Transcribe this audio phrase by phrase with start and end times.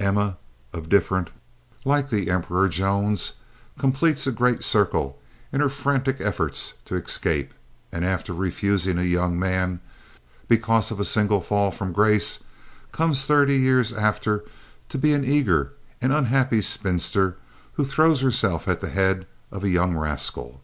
[0.00, 0.36] Emma
[0.72, 1.30] of Diff'rent,
[1.84, 3.34] like the Emperor Jones,
[3.78, 5.16] completes a great circle
[5.52, 7.54] in her frantic efforts to escape
[7.92, 9.78] and, after refusing a young man,
[10.48, 12.40] because of a single fall from grace,
[12.90, 14.44] comes thirty years after
[14.88, 17.36] to be an eager and unhappy spinster
[17.74, 20.60] who throws herself at the head of a young rascal.